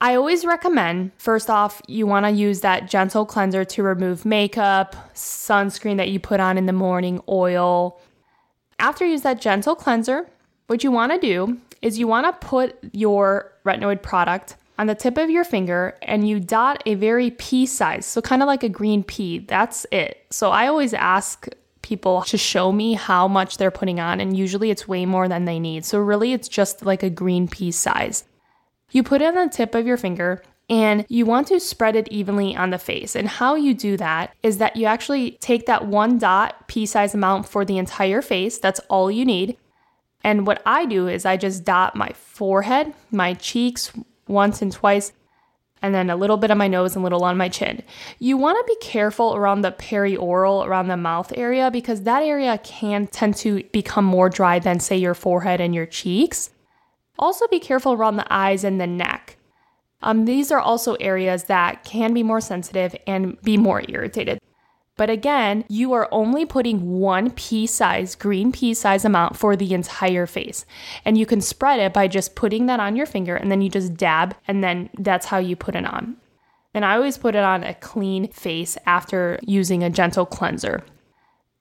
I 0.00 0.14
always 0.14 0.44
recommend, 0.44 1.10
first 1.18 1.50
off, 1.50 1.82
you 1.88 2.06
want 2.06 2.24
to 2.24 2.30
use 2.30 2.60
that 2.60 2.88
gentle 2.88 3.26
cleanser 3.26 3.64
to 3.64 3.82
remove 3.82 4.24
makeup, 4.24 4.94
sunscreen 5.14 5.96
that 5.96 6.08
you 6.08 6.20
put 6.20 6.38
on 6.38 6.56
in 6.56 6.66
the 6.66 6.72
morning, 6.72 7.20
oil. 7.28 8.00
After 8.78 9.04
you 9.04 9.12
use 9.12 9.22
that 9.22 9.40
gentle 9.40 9.74
cleanser, 9.74 10.28
what 10.68 10.84
you 10.84 10.92
want 10.92 11.12
to 11.12 11.18
do 11.18 11.58
is 11.82 11.98
you 11.98 12.06
want 12.06 12.26
to 12.26 12.46
put 12.46 12.78
your 12.92 13.52
retinoid 13.64 14.02
product 14.02 14.56
on 14.78 14.86
the 14.86 14.94
tip 14.94 15.18
of 15.18 15.30
your 15.30 15.42
finger 15.42 15.96
and 16.02 16.28
you 16.28 16.38
dot 16.38 16.80
a 16.86 16.94
very 16.94 17.32
pea 17.32 17.66
size, 17.66 18.06
so 18.06 18.20
kind 18.20 18.42
of 18.42 18.46
like 18.46 18.62
a 18.62 18.68
green 18.68 19.02
pea. 19.02 19.38
That's 19.38 19.84
it. 19.90 20.26
So 20.30 20.50
I 20.50 20.68
always 20.68 20.94
ask 20.94 21.48
people 21.88 22.22
to 22.22 22.36
show 22.36 22.70
me 22.70 22.92
how 22.92 23.26
much 23.26 23.56
they're 23.56 23.70
putting 23.70 23.98
on, 23.98 24.20
and 24.20 24.36
usually 24.36 24.70
it's 24.70 24.86
way 24.86 25.06
more 25.06 25.26
than 25.26 25.46
they 25.46 25.58
need. 25.58 25.84
So 25.84 25.98
really, 25.98 26.32
it's 26.34 26.48
just 26.48 26.84
like 26.84 27.02
a 27.02 27.10
green 27.10 27.48
pea 27.48 27.72
size. 27.72 28.24
You 28.90 29.02
put 29.02 29.22
it 29.22 29.36
on 29.36 29.46
the 29.46 29.52
tip 29.52 29.74
of 29.74 29.86
your 29.86 29.96
finger 29.96 30.42
and 30.70 31.06
you 31.08 31.24
want 31.24 31.48
to 31.48 31.60
spread 31.60 31.96
it 31.96 32.08
evenly 32.08 32.54
on 32.54 32.70
the 32.70 32.78
face. 32.78 33.16
And 33.16 33.26
how 33.26 33.54
you 33.54 33.72
do 33.72 33.96
that 33.96 34.34
is 34.42 34.58
that 34.58 34.76
you 34.76 34.84
actually 34.84 35.32
take 35.40 35.66
that 35.66 35.86
one 35.86 36.18
dot 36.18 36.68
pea 36.68 36.84
size 36.86 37.14
amount 37.14 37.48
for 37.48 37.64
the 37.64 37.78
entire 37.78 38.20
face. 38.20 38.58
That's 38.58 38.80
all 38.88 39.10
you 39.10 39.24
need. 39.24 39.56
And 40.22 40.46
what 40.46 40.60
I 40.66 40.84
do 40.84 41.08
is 41.08 41.24
I 41.24 41.36
just 41.36 41.64
dot 41.64 41.96
my 41.96 42.10
forehead, 42.10 42.92
my 43.10 43.34
cheeks 43.34 43.92
once 44.26 44.60
and 44.60 44.72
twice, 44.72 45.12
and 45.82 45.94
then 45.94 46.10
a 46.10 46.16
little 46.16 46.36
bit 46.36 46.50
on 46.50 46.58
my 46.58 46.68
nose 46.68 46.94
and 46.94 47.02
a 47.02 47.04
little 47.04 47.24
on 47.24 47.36
my 47.36 47.48
chin. 47.48 47.82
You 48.18 48.36
want 48.36 48.58
to 48.58 48.74
be 48.74 48.76
careful 48.80 49.34
around 49.34 49.62
the 49.62 49.72
perioral, 49.72 50.66
around 50.66 50.88
the 50.88 50.96
mouth 50.96 51.32
area, 51.36 51.70
because 51.70 52.02
that 52.02 52.22
area 52.22 52.58
can 52.58 53.06
tend 53.06 53.36
to 53.36 53.62
become 53.72 54.04
more 54.04 54.28
dry 54.28 54.58
than, 54.58 54.80
say, 54.80 54.96
your 54.96 55.14
forehead 55.14 55.60
and 55.60 55.74
your 55.74 55.86
cheeks. 55.86 56.50
Also, 57.18 57.46
be 57.48 57.60
careful 57.60 57.92
around 57.92 58.16
the 58.16 58.32
eyes 58.32 58.64
and 58.64 58.80
the 58.80 58.86
neck. 58.86 59.36
Um, 60.02 60.24
these 60.26 60.52
are 60.52 60.60
also 60.60 60.94
areas 60.94 61.44
that 61.44 61.84
can 61.84 62.14
be 62.14 62.22
more 62.22 62.40
sensitive 62.40 62.94
and 63.06 63.40
be 63.42 63.56
more 63.56 63.82
irritated. 63.88 64.38
But 64.98 65.10
again, 65.10 65.64
you 65.68 65.92
are 65.92 66.08
only 66.10 66.44
putting 66.44 66.98
one 66.98 67.30
pea 67.30 67.68
size, 67.68 68.16
green 68.16 68.50
pea 68.50 68.74
size 68.74 69.04
amount 69.04 69.36
for 69.36 69.54
the 69.54 69.72
entire 69.72 70.26
face. 70.26 70.66
And 71.04 71.16
you 71.16 71.24
can 71.24 71.40
spread 71.40 71.78
it 71.78 71.94
by 71.94 72.08
just 72.08 72.34
putting 72.34 72.66
that 72.66 72.80
on 72.80 72.96
your 72.96 73.06
finger 73.06 73.36
and 73.36 73.50
then 73.50 73.62
you 73.62 73.70
just 73.70 73.94
dab, 73.94 74.34
and 74.48 74.62
then 74.62 74.90
that's 74.98 75.26
how 75.26 75.38
you 75.38 75.54
put 75.54 75.76
it 75.76 75.86
on. 75.86 76.16
And 76.74 76.84
I 76.84 76.96
always 76.96 77.16
put 77.16 77.36
it 77.36 77.44
on 77.44 77.62
a 77.62 77.74
clean 77.74 78.28
face 78.32 78.76
after 78.86 79.38
using 79.42 79.84
a 79.84 79.88
gentle 79.88 80.26
cleanser. 80.26 80.84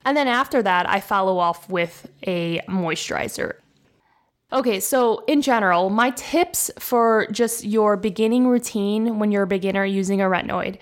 And 0.04 0.18
then 0.18 0.28
after 0.28 0.64
that, 0.64 0.90
I 0.90 1.00
follow 1.00 1.38
off 1.38 1.70
with 1.70 2.10
a 2.26 2.60
moisturizer. 2.68 3.54
Okay, 4.52 4.80
so 4.80 5.24
in 5.28 5.44
general, 5.44 5.92
my 5.92 6.10
tips 6.12 6.72
for 6.80 7.28
just 7.32 7.66
your 7.66 7.98
beginning 7.98 8.48
routine 8.48 9.20
when 9.20 9.32
you're 9.32 9.44
a 9.44 9.48
beginner 9.48 9.86
using 9.86 10.22
a 10.22 10.26
retinoid 10.26 10.80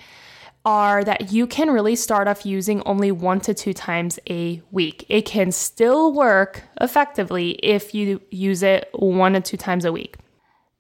are 0.65 1.03
that 1.03 1.31
you 1.31 1.48
can 1.48 1.69
really 1.69 1.95
start 1.95 2.27
off 2.27 2.45
using 2.45 2.81
only 2.86 3.12
one 3.12 3.39
to 3.41 3.53
two 3.53 3.74
times 3.74 4.19
a 4.29 4.62
week. 4.72 5.05
It 5.07 5.25
can 5.25 5.51
still 5.51 6.12
work 6.12 6.63
effectively 6.81 7.51
if 7.63 7.93
you 7.93 8.22
use 8.31 8.63
it 8.63 8.89
one 8.93 9.34
to 9.34 9.41
two 9.41 9.57
times 9.57 9.86
a 9.86 9.91
week. 9.91 10.17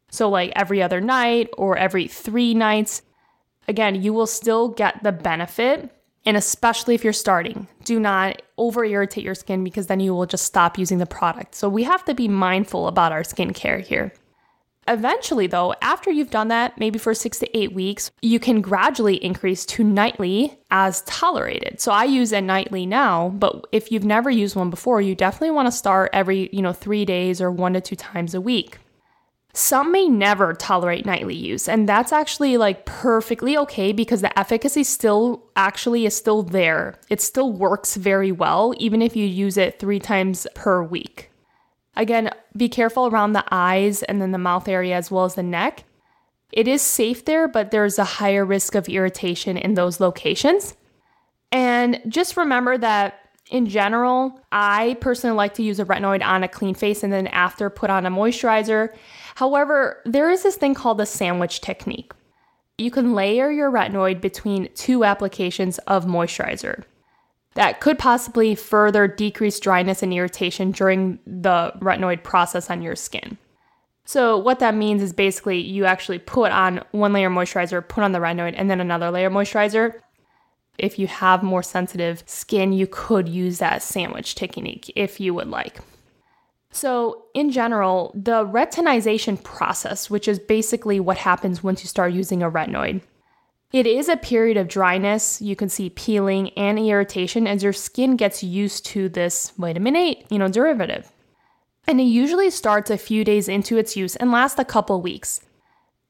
So, 0.09 0.29
like 0.29 0.51
every 0.55 0.81
other 0.81 0.99
night 0.99 1.49
or 1.57 1.77
every 1.77 2.07
three 2.07 2.53
nights. 2.53 3.01
Again, 3.67 4.01
you 4.01 4.13
will 4.13 4.27
still 4.27 4.69
get 4.69 5.01
the 5.01 5.11
benefit 5.11 5.91
and 6.25 6.35
especially 6.35 6.95
if 6.95 7.03
you're 7.03 7.13
starting, 7.13 7.67
do 7.83 7.99
not 7.99 8.41
over 8.57 8.83
irritate 8.83 9.23
your 9.23 9.35
skin 9.35 9.63
because 9.63 9.87
then 9.87 9.99
you 9.99 10.13
will 10.13 10.25
just 10.25 10.45
stop 10.45 10.77
using 10.77 10.97
the 10.97 11.05
product. 11.05 11.53
So 11.53 11.69
we 11.69 11.83
have 11.83 12.03
to 12.05 12.15
be 12.15 12.27
mindful 12.27 12.87
about 12.87 13.11
our 13.11 13.21
skincare 13.21 13.81
here. 13.81 14.11
Eventually, 14.87 15.47
though, 15.47 15.73
after 15.81 16.11
you've 16.11 16.29
done 16.29 16.49
that, 16.49 16.77
maybe 16.77 16.99
for 16.99 17.13
six 17.15 17.39
to 17.39 17.57
eight 17.57 17.73
weeks, 17.73 18.11
you 18.21 18.39
can 18.39 18.61
gradually 18.61 19.23
increase 19.23 19.65
to 19.65 19.83
nightly 19.83 20.59
as 20.69 21.01
tolerated. 21.01 21.81
So 21.81 21.91
I 21.91 22.03
use 22.03 22.31
a 22.31 22.39
nightly 22.39 22.85
now, 22.85 23.29
but 23.29 23.65
if 23.71 23.91
you've 23.91 24.03
never 24.03 24.29
used 24.29 24.55
one 24.55 24.69
before, 24.69 25.01
you 25.01 25.15
definitely 25.15 25.51
want 25.51 25.67
to 25.67 25.71
start 25.71 26.11
every, 26.13 26.49
you 26.53 26.61
know, 26.61 26.73
three 26.73 27.03
days 27.03 27.41
or 27.41 27.49
one 27.49 27.73
to 27.73 27.81
two 27.81 27.95
times 27.95 28.35
a 28.35 28.41
week. 28.41 28.77
Some 29.53 29.93
may 29.93 30.09
never 30.09 30.53
tolerate 30.53 31.05
nightly 31.05 31.33
use, 31.33 31.69
and 31.69 31.87
that's 31.87 32.11
actually 32.11 32.57
like 32.57 32.85
perfectly 32.85 33.57
okay 33.59 33.93
because 33.93 34.19
the 34.19 34.37
efficacy 34.37 34.83
still 34.83 35.45
actually 35.55 36.05
is 36.05 36.13
still 36.13 36.43
there. 36.43 36.99
It 37.09 37.21
still 37.21 37.53
works 37.53 37.95
very 37.95 38.33
well, 38.33 38.73
even 38.77 39.01
if 39.01 39.15
you 39.15 39.25
use 39.25 39.55
it 39.55 39.79
three 39.79 39.99
times 39.99 40.45
per 40.55 40.83
week. 40.83 41.31
Again, 41.95 42.29
be 42.55 42.69
careful 42.69 43.07
around 43.07 43.33
the 43.33 43.45
eyes 43.51 44.03
and 44.03 44.21
then 44.21 44.31
the 44.31 44.37
mouth 44.37 44.67
area 44.67 44.95
as 44.95 45.09
well 45.09 45.25
as 45.25 45.35
the 45.35 45.43
neck. 45.43 45.85
It 46.51 46.67
is 46.67 46.81
safe 46.81 47.25
there, 47.25 47.47
but 47.47 47.71
there's 47.71 47.99
a 47.99 48.03
higher 48.03 48.45
risk 48.45 48.75
of 48.75 48.87
irritation 48.87 49.57
in 49.57 49.73
those 49.73 49.99
locations. 49.99 50.75
And 51.51 52.01
just 52.07 52.37
remember 52.37 52.77
that 52.77 53.25
in 53.51 53.67
general, 53.67 54.39
I 54.51 54.97
personally 55.01 55.35
like 55.35 55.53
to 55.55 55.63
use 55.63 55.79
a 55.79 55.85
retinoid 55.85 56.23
on 56.23 56.43
a 56.43 56.47
clean 56.47 56.73
face 56.73 57.03
and 57.03 57.13
then 57.13 57.27
after 57.27 57.69
put 57.69 57.89
on 57.89 58.05
a 58.05 58.11
moisturizer. 58.11 58.95
However, 59.35 60.01
there 60.05 60.31
is 60.31 60.43
this 60.43 60.55
thing 60.55 60.73
called 60.73 60.97
the 60.97 61.05
sandwich 61.05 61.61
technique. 61.61 62.11
You 62.77 62.91
can 62.91 63.13
layer 63.13 63.51
your 63.51 63.71
retinoid 63.71 64.19
between 64.19 64.69
two 64.73 65.03
applications 65.03 65.77
of 65.79 66.05
moisturizer. 66.05 66.83
That 67.55 67.79
could 67.79 67.97
possibly 67.97 68.53
further 68.53 69.07
decrease 69.07 69.59
dryness 69.59 70.03
and 70.03 70.13
irritation 70.13 70.71
during 70.71 71.19
the 71.25 71.73
retinoid 71.79 72.23
process 72.23 72.69
on 72.69 72.81
your 72.81 72.95
skin. 72.95 73.37
So, 74.03 74.37
what 74.37 74.59
that 74.59 74.75
means 74.75 75.01
is 75.01 75.13
basically 75.13 75.59
you 75.59 75.85
actually 75.85 76.19
put 76.19 76.51
on 76.51 76.83
one 76.91 77.11
layer 77.11 77.29
moisturizer, 77.29 77.85
put 77.87 78.03
on 78.03 78.11
the 78.11 78.19
retinoid, 78.19 78.53
and 78.55 78.69
then 78.69 78.79
another 78.79 79.09
layer 79.09 79.31
moisturizer. 79.31 79.99
If 80.77 80.99
you 80.99 81.07
have 81.07 81.41
more 81.41 81.63
sensitive 81.63 82.23
skin, 82.27 82.73
you 82.73 82.85
could 82.85 83.27
use 83.27 83.57
that 83.59 83.81
sandwich 83.81 84.35
technique 84.35 84.91
if 84.95 85.19
you 85.19 85.33
would 85.33 85.47
like. 85.47 85.79
So, 86.71 87.23
in 87.33 87.51
general, 87.51 88.11
the 88.13 88.45
retinization 88.45 89.41
process, 89.41 90.09
which 90.09 90.27
is 90.27 90.39
basically 90.39 90.99
what 90.99 91.17
happens 91.17 91.63
once 91.63 91.81
you 91.81 91.87
start 91.87 92.11
using 92.11 92.43
a 92.43 92.51
retinoid, 92.51 93.01
it 93.75 93.85
is 93.85 94.07
a 94.07 94.15
period 94.15 94.55
of 94.55 94.69
dryness. 94.69 95.41
You 95.41 95.57
can 95.57 95.67
see 95.67 95.89
peeling 95.89 96.49
and 96.51 96.79
irritation 96.79 97.45
as 97.45 97.61
your 97.61 97.73
skin 97.73 98.15
gets 98.15 98.41
used 98.41 98.85
to 98.85 99.09
this 99.09 99.49
vitamin 99.57 99.97
A, 99.97 100.23
you 100.29 100.39
know, 100.39 100.47
derivative. 100.47 101.11
And 101.85 101.99
it 101.99 102.05
usually 102.05 102.49
starts 102.49 102.89
a 102.89 102.97
few 102.97 103.25
days 103.25 103.49
into 103.49 103.77
its 103.77 103.97
use 103.97 104.15
and 104.15 104.31
lasts 104.31 104.57
a 104.57 104.63
couple 104.63 105.01
weeks. 105.01 105.41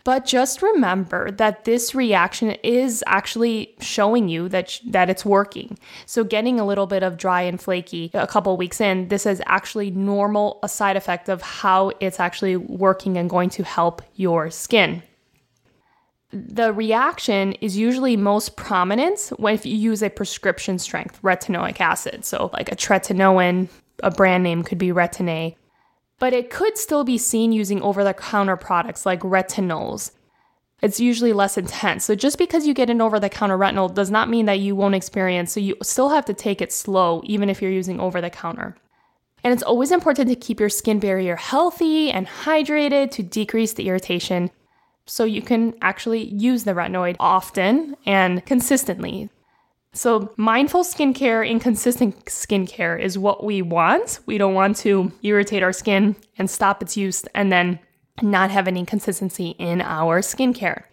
But 0.03 0.25
just 0.25 0.61
remember 0.61 1.31
that 1.31 1.65
this 1.65 1.95
reaction 1.95 2.51
is 2.61 3.03
actually 3.07 3.73
showing 3.79 4.29
you 4.29 4.47
that 4.49 4.79
that 4.85 5.09
it's 5.09 5.25
working. 5.25 5.79
So 6.05 6.23
getting 6.23 6.59
a 6.59 6.67
little 6.67 6.85
bit 6.85 7.01
of 7.01 7.17
dry 7.17 7.41
and 7.41 7.59
flaky 7.59 8.11
a 8.13 8.27
couple 8.27 8.55
weeks 8.57 8.79
in, 8.79 9.07
this 9.07 9.25
is 9.25 9.41
actually 9.47 9.89
normal 9.89 10.59
a 10.61 10.69
side 10.69 10.97
effect 10.97 11.29
of 11.29 11.41
how 11.41 11.93
it's 11.99 12.19
actually 12.19 12.57
working 12.57 13.17
and 13.17 13.27
going 13.27 13.49
to 13.49 13.63
help 13.63 14.03
your 14.13 14.51
skin. 14.51 15.01
The 16.31 16.73
reaction 16.73 17.53
is 17.53 17.77
usually 17.77 18.17
most 18.17 18.57
prominent 18.57 19.31
when 19.37 19.53
if 19.53 19.65
you 19.65 19.75
use 19.75 20.03
a 20.03 20.09
prescription 20.09 20.79
strength 20.79 21.21
retinoic 21.21 21.79
acid. 21.79 22.25
So 22.25 22.49
like 22.53 22.71
a 22.71 22.75
tretinoin, 22.75 23.69
a 24.03 24.11
brand 24.11 24.43
name 24.43 24.63
could 24.63 24.77
be 24.77 24.89
Retin-A 24.89 25.55
but 26.19 26.33
it 26.33 26.49
could 26.49 26.77
still 26.77 27.03
be 27.03 27.17
seen 27.17 27.51
using 27.51 27.81
over 27.81 28.03
the 28.03 28.13
counter 28.13 28.55
products 28.55 29.05
like 29.05 29.19
retinols. 29.21 30.11
It's 30.81 30.99
usually 30.99 31.33
less 31.33 31.57
intense. 31.57 32.05
So 32.05 32.15
just 32.15 32.37
because 32.37 32.67
you 32.67 32.73
get 32.73 32.89
an 32.89 33.01
over 33.01 33.19
the 33.19 33.29
counter 33.29 33.57
retinol 33.57 33.93
does 33.93 34.11
not 34.11 34.29
mean 34.29 34.45
that 34.45 34.59
you 34.59 34.75
won't 34.75 34.95
experience, 34.95 35.51
so 35.51 35.59
you 35.59 35.75
still 35.81 36.09
have 36.09 36.25
to 36.25 36.33
take 36.33 36.61
it 36.61 36.71
slow 36.71 37.21
even 37.25 37.49
if 37.49 37.61
you're 37.61 37.71
using 37.71 37.99
over 37.99 38.21
the 38.21 38.29
counter. 38.29 38.75
And 39.43 39.53
it's 39.53 39.63
always 39.63 39.91
important 39.91 40.29
to 40.29 40.35
keep 40.35 40.59
your 40.59 40.69
skin 40.69 40.99
barrier 40.99 41.35
healthy 41.35 42.11
and 42.11 42.27
hydrated 42.27 43.11
to 43.11 43.23
decrease 43.23 43.73
the 43.73 43.87
irritation 43.87 44.51
so 45.05 45.23
you 45.23 45.41
can 45.41 45.73
actually 45.81 46.25
use 46.33 46.63
the 46.63 46.73
retinoid 46.73 47.15
often 47.19 47.95
and 48.05 48.45
consistently. 48.45 49.29
So, 49.93 50.33
mindful 50.35 50.83
skincare 50.83 51.49
and 51.49 51.61
consistent 51.61 52.25
skincare 52.25 52.99
is 52.99 53.17
what 53.17 53.45
we 53.45 53.61
want. 53.61 54.19
We 54.25 54.37
don't 54.37 54.53
want 54.53 54.75
to 54.77 55.13
irritate 55.23 55.63
our 55.63 55.71
skin 55.71 56.17
and 56.37 56.49
stop 56.49 56.81
its 56.81 56.97
use 56.97 57.23
and 57.33 57.49
then 57.49 57.79
not 58.21 58.51
have 58.51 58.67
any 58.67 58.85
consistency 58.85 59.55
in 59.57 59.81
our 59.81 60.19
skincare. 60.19 60.83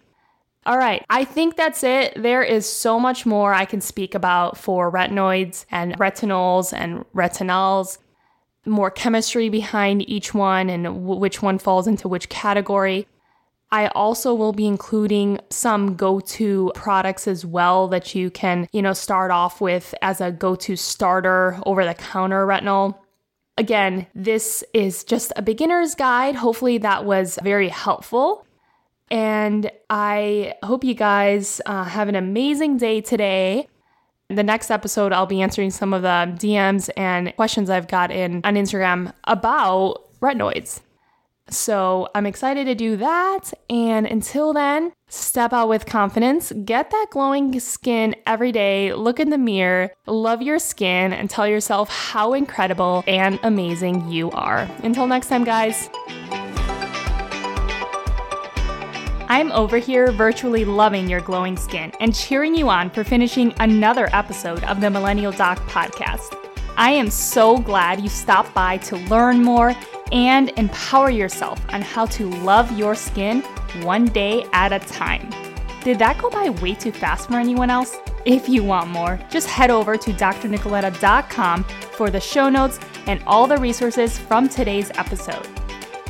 All 0.65 0.77
right, 0.77 1.05
I 1.09 1.25
think 1.25 1.57
that's 1.57 1.83
it. 1.83 2.13
There 2.15 2.43
is 2.43 2.69
so 2.69 2.97
much 2.97 3.25
more 3.25 3.53
I 3.53 3.65
can 3.65 3.81
speak 3.81 4.15
about 4.15 4.57
for 4.57 4.89
retinoids 4.89 5.65
and 5.69 5.97
retinols 5.97 6.71
and 6.71 7.03
retinols, 7.13 7.97
more 8.65 8.89
chemistry 8.89 9.49
behind 9.49 10.07
each 10.09 10.33
one 10.33 10.69
and 10.69 11.05
which 11.05 11.41
one 11.41 11.59
falls 11.59 11.87
into 11.87 12.07
which 12.07 12.29
category. 12.29 13.07
I 13.73 13.87
also 13.87 14.35
will 14.35 14.53
be 14.53 14.67
including 14.67 15.39
some 15.49 15.95
go-to 15.95 16.71
products 16.75 17.27
as 17.27 17.43
well 17.43 17.87
that 17.87 18.13
you 18.13 18.29
can, 18.29 18.67
you 18.71 18.83
know, 18.83 18.93
start 18.93 19.31
off 19.31 19.59
with 19.59 19.95
as 20.03 20.21
a 20.21 20.31
go-to 20.31 20.75
starter 20.75 21.59
over 21.65 21.83
the 21.83 21.95
counter 21.95 22.45
retinol. 22.45 22.99
Again, 23.57 24.05
this 24.13 24.63
is 24.75 25.03
just 25.03 25.33
a 25.37 25.41
beginner's 25.41 25.95
guide. 25.95 26.35
Hopefully 26.35 26.77
that 26.77 27.05
was 27.05 27.39
very 27.41 27.67
helpful. 27.67 28.45
And 29.09 29.71
I 29.89 30.53
hope 30.61 30.83
you 30.83 30.93
guys 30.93 31.59
uh, 31.65 31.85
have 31.85 32.07
an 32.09 32.15
amazing 32.15 32.77
day 32.77 33.01
today. 33.01 33.67
The 34.29 34.43
next 34.43 34.69
episode, 34.69 35.13
I'll 35.13 35.25
be 35.25 35.41
answering 35.41 35.71
some 35.71 35.95
of 35.95 36.03
the 36.03 36.31
DMs 36.37 36.91
and 36.95 37.35
questions 37.35 37.71
I've 37.71 37.87
got 37.87 38.11
in 38.11 38.41
on 38.43 38.53
Instagram 38.53 39.13
about 39.23 40.11
retinoids. 40.21 40.81
So 41.49 42.07
I'm 42.15 42.25
excited 42.25 42.65
to 42.65 42.75
do 42.75 42.97
that. 42.97 43.53
And 43.69 44.07
until 44.07 44.53
then, 44.53 44.93
step 45.07 45.53
out 45.53 45.69
with 45.69 45.85
confidence, 45.85 46.51
get 46.63 46.89
that 46.91 47.07
glowing 47.11 47.59
skin 47.59 48.15
every 48.25 48.51
day, 48.51 48.93
look 48.93 49.19
in 49.19 49.29
the 49.29 49.37
mirror, 49.37 49.91
love 50.07 50.41
your 50.41 50.57
skin, 50.57 51.13
and 51.13 51.29
tell 51.29 51.47
yourself 51.47 51.89
how 51.89 52.33
incredible 52.33 53.03
and 53.07 53.39
amazing 53.43 54.09
you 54.09 54.31
are. 54.31 54.69
Until 54.83 55.05
next 55.05 55.27
time, 55.27 55.43
guys. 55.43 55.89
I'm 59.27 59.51
over 59.51 59.77
here 59.77 60.11
virtually 60.11 60.63
loving 60.63 61.09
your 61.09 61.21
glowing 61.21 61.57
skin 61.57 61.91
and 61.99 62.13
cheering 62.13 62.53
you 62.53 62.69
on 62.69 62.89
for 62.89 63.03
finishing 63.03 63.53
another 63.59 64.07
episode 64.13 64.63
of 64.65 64.79
the 64.79 64.89
Millennial 64.89 65.31
Doc 65.31 65.57
podcast. 65.67 66.37
I 66.77 66.91
am 66.91 67.09
so 67.09 67.57
glad 67.57 68.01
you 68.01 68.09
stopped 68.09 68.53
by 68.53 68.77
to 68.77 68.97
learn 68.97 69.43
more 69.43 69.75
and 70.13 70.51
empower 70.57 71.09
yourself 71.09 71.59
on 71.73 71.81
how 71.81 72.05
to 72.05 72.29
love 72.29 72.71
your 72.77 72.95
skin 72.95 73.41
one 73.81 74.05
day 74.05 74.45
at 74.53 74.71
a 74.71 74.79
time. 74.79 75.29
Did 75.83 75.99
that 75.99 76.21
go 76.21 76.29
by 76.29 76.49
way 76.49 76.75
too 76.75 76.93
fast 76.93 77.27
for 77.27 77.33
anyone 77.33 77.69
else? 77.69 77.97
If 78.23 78.47
you 78.47 78.63
want 78.63 78.89
more, 78.89 79.19
just 79.29 79.47
head 79.47 79.69
over 79.69 79.97
to 79.97 80.13
drnikoleta.com 80.13 81.63
for 81.97 82.09
the 82.09 82.21
show 82.21 82.47
notes 82.47 82.79
and 83.07 83.21
all 83.27 83.47
the 83.47 83.57
resources 83.57 84.17
from 84.17 84.47
today's 84.47 84.91
episode. 84.91 85.45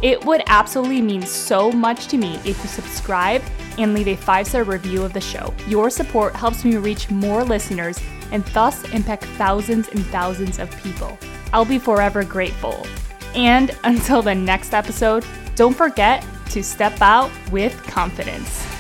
It 0.04 0.24
would 0.26 0.44
absolutely 0.48 1.02
mean 1.02 1.22
so 1.24 1.72
much 1.72 2.08
to 2.08 2.18
me 2.18 2.36
if 2.44 2.62
you 2.62 2.68
subscribe 2.68 3.42
and 3.78 3.94
leave 3.94 4.10
a 4.10 4.18
five 4.18 4.46
star 4.48 4.64
review 4.64 5.02
of 5.02 5.14
the 5.14 5.22
show. 5.22 5.54
Your 5.66 5.90
support 5.90 6.36
helps 6.36 6.66
me 6.66 6.76
reach 6.76 7.10
more 7.10 7.44
listeners 7.44 8.00
and 8.32 8.44
thus 8.48 8.84
impact 8.92 9.24
thousands 9.38 9.88
and 9.88 10.06
thousands 10.08 10.60
of 10.60 10.70
people. 10.84 11.18
I'll 11.54 11.66
be 11.66 11.80
forever 11.80 12.24
grateful. 12.24 12.86
And 13.36 13.76
until 13.84 14.22
the 14.22 14.36
next 14.36 14.74
episode, 14.74 15.26
don't 15.56 15.76
forget 15.76 16.26
to 16.52 16.64
step 16.64 17.02
out 17.02 17.32
with 17.52 17.82
confidence. 17.84 18.73